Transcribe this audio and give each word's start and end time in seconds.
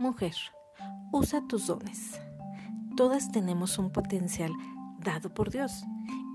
Mujer, 0.00 0.34
usa 1.12 1.46
tus 1.46 1.66
dones. 1.66 2.18
Todas 2.96 3.30
tenemos 3.32 3.76
un 3.76 3.92
potencial 3.92 4.50
dado 4.98 5.34
por 5.34 5.50
Dios 5.50 5.84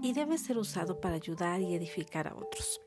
y 0.03 0.13
debe 0.13 0.37
ser 0.37 0.59
usado 0.59 1.01
para 1.01 1.15
ayudar 1.15 1.61
y 1.61 1.73
edificar 1.73 2.27
a 2.27 2.35
otros. 2.35 2.79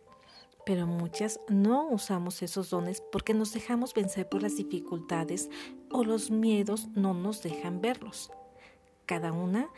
Pero 0.65 0.87
muchas 0.87 1.41
no 1.49 1.89
usamos 1.89 2.43
esos 2.43 2.71
dones 2.71 3.03
porque 3.11 3.35
nos 3.35 3.53
dejamos 3.53 3.93
vencer 3.93 4.29
por 4.29 4.41
las 4.41 4.55
dificultades 4.55 5.51
o 5.91 6.05
los 6.05 6.31
miedos 6.31 6.87
no 6.95 7.13
nos 7.13 7.43
dejan 7.43 7.81
verlos. 7.81 8.31
Cada 9.05 9.33
una 9.33 9.69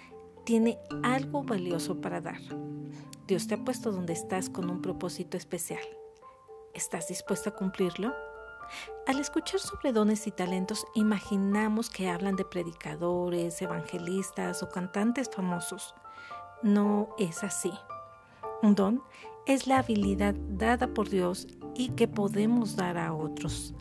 tiene 0.45 0.79
algo 1.03 1.45
valioso 1.45 2.03
para 2.03 2.21
dar. 2.21 2.43
Dios 3.27 3.47
te 3.47 3.55
ha 3.55 3.65
puesto 3.65 3.91
donde 3.91 4.13
estás 4.13 4.51
con 4.51 4.69
un 4.69 4.83
propósito 4.83 5.39
especial. 5.39 5.81
¿Estás 6.75 7.09
dispuesta 7.09 7.49
a 7.49 7.55
cumplirlo? 7.57 8.13
Al 9.07 9.19
escuchar 9.19 9.61
sobre 9.61 9.93
dones 9.93 10.27
y 10.27 10.31
talentos, 10.31 10.87
imaginamos 10.95 11.91
que 11.91 12.09
hablan 12.09 12.37
de 12.37 12.45
predicadores, 12.45 13.61
evangelistas 13.61 14.63
o 14.63 14.69
cantantes 14.69 15.31
famosos. 15.35 15.95
No 16.63 17.09
es 17.19 17.43
así. 17.43 17.73
Un 18.63 18.75
don 18.75 19.03
es 19.47 19.67
la 19.67 19.79
habilidad 19.79 20.35
dada 20.51 20.89
por 20.89 21.09
Dios 21.09 21.49
y 21.75 21.91
que 21.91 22.07
podemos 22.09 22.77
dar 22.77 22.99
a 22.99 23.15
otros. 23.15 23.75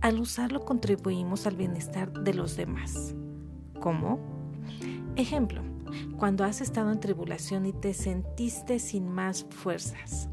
Al 0.00 0.20
usarlo 0.20 0.64
contribuimos 0.64 1.46
al 1.46 1.56
bienestar 1.56 2.12
de 2.12 2.34
los 2.34 2.56
demás. 2.56 3.14
¿Cómo? 3.80 4.20
Ejemplo, 5.16 5.62
cuando 6.18 6.44
has 6.44 6.60
estado 6.60 6.92
en 6.92 7.00
tribulación 7.00 7.66
y 7.66 7.72
te 7.72 7.94
sentiste 7.94 8.78
sin 8.78 9.08
más 9.08 9.46
fuerzas. 9.50 10.28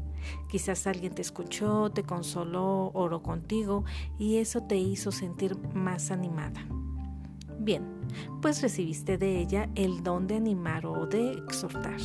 Quizás 0.48 0.86
alguien 0.86 1.14
te 1.14 1.22
escuchó, 1.22 1.90
te 1.90 2.02
consoló, 2.02 2.90
oró 2.94 3.22
contigo 3.22 3.84
y 4.18 4.36
eso 4.36 4.62
te 4.62 4.76
hizo 4.76 5.12
sentir 5.12 5.56
más 5.74 6.10
animada. 6.10 6.66
Bien, 7.58 7.82
pues 8.42 8.62
recibiste 8.62 9.16
de 9.16 9.40
ella 9.40 9.70
el 9.74 10.02
don 10.02 10.26
de 10.26 10.36
animar 10.36 10.86
o 10.86 11.06
de 11.06 11.32
exhortar. 11.32 12.00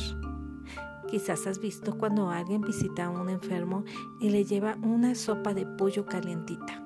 Quizás 1.08 1.46
has 1.46 1.58
visto 1.58 1.98
cuando 1.98 2.30
alguien 2.30 2.60
visita 2.60 3.06
a 3.06 3.10
un 3.10 3.28
enfermo 3.28 3.84
y 4.20 4.30
le 4.30 4.44
lleva 4.44 4.76
una 4.82 5.14
sopa 5.14 5.52
de 5.54 5.66
pollo 5.66 6.06
calientita. 6.06 6.82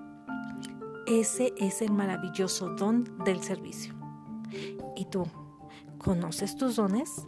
Ese 1.06 1.53
es 1.59 1.83
el 1.83 1.92
maravilloso 1.92 2.70
don 2.70 3.05
del 3.25 3.42
servicio. 3.42 3.94
¿Y 4.97 5.05
tú? 5.05 5.25
¿Conoces 5.98 6.56
tus 6.56 6.77
dones? 6.77 7.27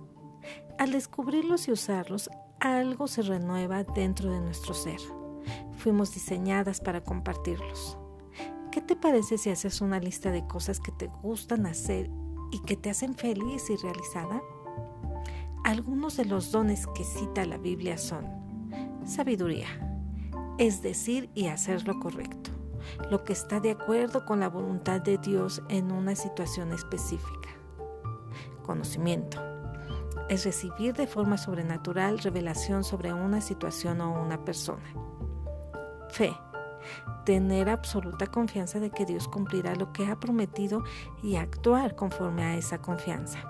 Al 0.78 0.92
descubrirlos 0.92 1.68
y 1.68 1.72
usarlos, 1.72 2.30
algo 2.60 3.06
se 3.06 3.22
renueva 3.22 3.84
dentro 3.84 4.30
de 4.30 4.40
nuestro 4.40 4.74
ser. 4.74 5.00
Fuimos 5.78 6.14
diseñadas 6.14 6.80
para 6.80 7.02
compartirlos. 7.02 7.98
¿Qué 8.72 8.80
te 8.80 8.96
parece 8.96 9.38
si 9.38 9.50
haces 9.50 9.80
una 9.80 10.00
lista 10.00 10.30
de 10.30 10.46
cosas 10.46 10.80
que 10.80 10.92
te 10.92 11.06
gustan 11.22 11.66
hacer 11.66 12.10
y 12.52 12.60
que 12.60 12.76
te 12.76 12.90
hacen 12.90 13.14
feliz 13.14 13.70
y 13.70 13.76
realizada? 13.76 14.42
Algunos 15.64 16.16
de 16.16 16.26
los 16.26 16.52
dones 16.52 16.86
que 16.88 17.04
cita 17.04 17.44
la 17.44 17.58
Biblia 17.58 17.98
son 17.98 18.26
sabiduría, 19.04 19.66
es 20.58 20.82
decir 20.82 21.30
y 21.34 21.46
hacer 21.46 21.86
lo 21.86 21.98
correcto, 22.00 22.50
lo 23.10 23.24
que 23.24 23.32
está 23.32 23.60
de 23.60 23.72
acuerdo 23.72 24.24
con 24.26 24.40
la 24.40 24.48
voluntad 24.48 25.00
de 25.00 25.18
Dios 25.18 25.62
en 25.68 25.90
una 25.90 26.14
situación 26.14 26.72
específica. 26.72 27.48
Conocimiento, 28.62 29.40
es 30.28 30.44
recibir 30.44 30.94
de 30.94 31.06
forma 31.06 31.38
sobrenatural 31.38 32.18
revelación 32.18 32.84
sobre 32.84 33.12
una 33.12 33.40
situación 33.40 34.00
o 34.00 34.20
una 34.20 34.44
persona. 34.44 34.84
Fe. 36.08 36.32
Tener 37.24 37.68
absoluta 37.68 38.28
confianza 38.28 38.78
de 38.78 38.90
que 38.90 39.04
Dios 39.04 39.26
cumplirá 39.26 39.74
lo 39.74 39.92
que 39.92 40.06
ha 40.06 40.20
prometido 40.20 40.84
y 41.22 41.36
actuar 41.36 41.96
conforme 41.96 42.44
a 42.44 42.56
esa 42.56 42.78
confianza. 42.78 43.40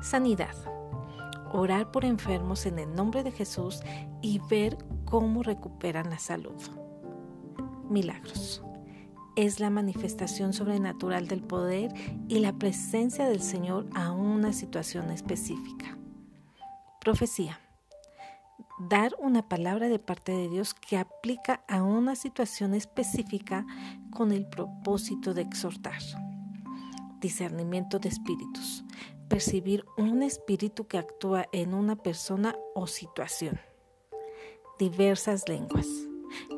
Sanidad. 0.00 0.54
Orar 1.52 1.90
por 1.90 2.04
enfermos 2.04 2.64
en 2.66 2.78
el 2.78 2.94
nombre 2.94 3.24
de 3.24 3.32
Jesús 3.32 3.80
y 4.20 4.40
ver 4.48 4.78
cómo 5.04 5.42
recuperan 5.42 6.10
la 6.10 6.18
salud. 6.18 6.54
Milagros 7.90 8.62
es 9.36 9.60
la 9.60 9.70
manifestación 9.70 10.52
sobrenatural 10.52 11.26
del 11.28 11.42
poder 11.42 11.92
y 12.28 12.38
la 12.40 12.52
presencia 12.52 13.26
del 13.26 13.40
Señor 13.40 13.86
a 13.94 14.12
una 14.12 14.52
situación 14.52 15.10
específica. 15.10 15.96
Profecía. 17.00 17.58
Dar 18.88 19.14
una 19.18 19.48
palabra 19.48 19.88
de 19.88 19.98
parte 19.98 20.32
de 20.32 20.48
Dios 20.48 20.74
que 20.74 20.96
aplica 20.96 21.62
a 21.68 21.82
una 21.82 22.14
situación 22.14 22.74
específica 22.74 23.66
con 24.10 24.32
el 24.32 24.46
propósito 24.46 25.34
de 25.34 25.42
exhortar. 25.42 26.00
Discernimiento 27.20 27.98
de 27.98 28.08
espíritus. 28.08 28.84
Percibir 29.28 29.84
un 29.96 30.22
espíritu 30.22 30.86
que 30.86 30.98
actúa 30.98 31.46
en 31.52 31.74
una 31.74 31.96
persona 31.96 32.56
o 32.74 32.86
situación. 32.86 33.60
Diversas 34.78 35.48
lenguas 35.48 35.86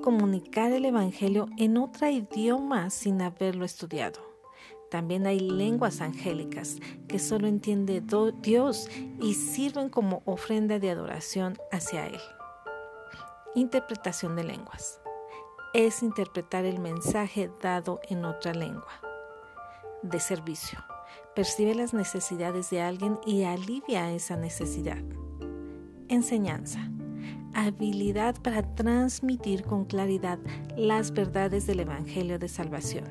comunicar 0.02 0.72
el 0.72 0.84
Evangelio 0.84 1.48
en 1.56 1.76
otro 1.76 2.08
idioma 2.08 2.90
sin 2.90 3.22
haberlo 3.22 3.64
estudiado. 3.64 4.20
También 4.90 5.26
hay 5.26 5.40
lenguas 5.40 6.00
angélicas 6.00 6.78
que 7.08 7.18
solo 7.18 7.48
entiende 7.48 8.00
Dios 8.40 8.88
y 9.20 9.34
sirven 9.34 9.88
como 9.88 10.22
ofrenda 10.24 10.78
de 10.78 10.90
adoración 10.90 11.58
hacia 11.72 12.06
Él. 12.06 12.20
Interpretación 13.56 14.36
de 14.36 14.44
lenguas. 14.44 15.00
Es 15.72 16.02
interpretar 16.02 16.64
el 16.64 16.78
mensaje 16.78 17.50
dado 17.60 18.00
en 18.08 18.24
otra 18.24 18.54
lengua. 18.54 19.00
De 20.02 20.20
servicio. 20.20 20.78
Percibe 21.34 21.74
las 21.74 21.92
necesidades 21.92 22.70
de 22.70 22.80
alguien 22.80 23.18
y 23.26 23.42
alivia 23.42 24.12
esa 24.12 24.36
necesidad. 24.36 25.02
Enseñanza 26.08 26.88
habilidad 27.54 28.34
para 28.42 28.62
transmitir 28.74 29.62
con 29.64 29.84
claridad 29.84 30.38
las 30.76 31.12
verdades 31.12 31.66
del 31.66 31.80
Evangelio 31.80 32.38
de 32.38 32.48
Salvación. 32.48 33.04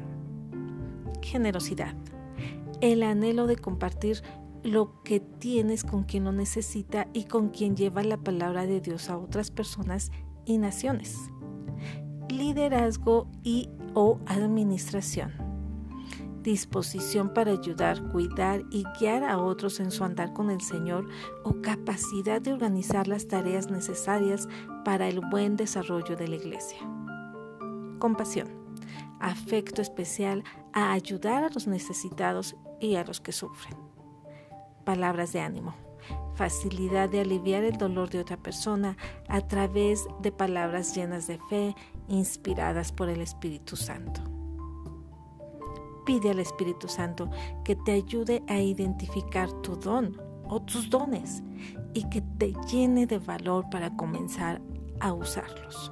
Generosidad. 1.21 1.95
El 2.81 3.03
anhelo 3.03 3.47
de 3.47 3.55
compartir 3.55 4.21
lo 4.63 5.01
que 5.03 5.19
tienes 5.19 5.83
con 5.83 6.03
quien 6.03 6.25
lo 6.25 6.31
necesita 6.31 7.07
y 7.13 7.25
con 7.25 7.49
quien 7.49 7.75
lleva 7.75 8.03
la 8.03 8.17
palabra 8.17 8.65
de 8.65 8.81
Dios 8.81 9.09
a 9.09 9.17
otras 9.17 9.51
personas 9.51 10.11
y 10.45 10.57
naciones. 10.57 11.17
Liderazgo 12.29 13.27
y 13.43 13.69
o 13.93 14.19
administración 14.25 15.52
disposición 16.43 17.33
para 17.33 17.53
ayudar, 17.53 18.03
cuidar 18.09 18.63
y 18.69 18.83
guiar 18.99 19.23
a 19.23 19.39
otros 19.39 19.79
en 19.79 19.89
su 19.89 20.03
andar 20.03 20.33
con 20.33 20.51
el 20.51 20.61
Señor 20.61 21.07
o 21.43 21.61
capacidad 21.61 22.41
de 22.41 22.53
organizar 22.53 23.07
las 23.07 23.27
tareas 23.27 23.71
necesarias 23.71 24.47
para 24.85 25.07
el 25.07 25.21
buen 25.21 25.55
desarrollo 25.55 26.15
de 26.15 26.27
la 26.27 26.35
iglesia. 26.35 26.77
Compasión, 27.99 28.49
afecto 29.19 29.81
especial 29.81 30.43
a 30.73 30.91
ayudar 30.91 31.45
a 31.45 31.49
los 31.49 31.65
necesitados 31.65 32.55
y 32.79 32.95
a 32.95 33.05
los 33.05 33.21
que 33.21 33.31
sufren. 33.31 33.77
Palabras 34.83 35.31
de 35.31 35.39
ánimo, 35.39 35.73
facilidad 36.35 37.09
de 37.09 37.21
aliviar 37.21 37.63
el 37.63 37.77
dolor 37.77 38.09
de 38.09 38.19
otra 38.19 38.37
persona 38.37 38.97
a 39.29 39.41
través 39.47 40.05
de 40.21 40.33
palabras 40.33 40.93
llenas 40.93 41.27
de 41.27 41.39
fe, 41.49 41.75
inspiradas 42.09 42.91
por 42.91 43.07
el 43.07 43.21
Espíritu 43.21 43.77
Santo. 43.77 44.32
Pide 46.05 46.31
al 46.31 46.39
Espíritu 46.39 46.87
Santo 46.87 47.29
que 47.63 47.75
te 47.75 47.93
ayude 47.93 48.43
a 48.47 48.59
identificar 48.59 49.51
tu 49.61 49.75
don 49.75 50.17
o 50.49 50.61
tus 50.61 50.89
dones 50.89 51.43
y 51.93 52.07
que 52.09 52.21
te 52.37 52.53
llene 52.69 53.05
de 53.05 53.19
valor 53.19 53.69
para 53.69 53.95
comenzar 53.95 54.61
a 54.99 55.13
usarlos. 55.13 55.91